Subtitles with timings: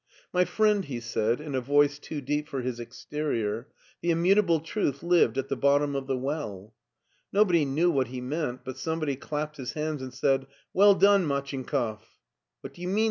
[0.33, 3.65] My friend," he said, in a voice too deep for his ex r terior,"
[4.01, 6.73] the immutable truth lived at the bottom of the well."
[7.31, 11.99] Nobody knew what he meant, but somebody clapped his hands and said," Well done, Machinkoff.""
[12.61, 12.99] What do you mean?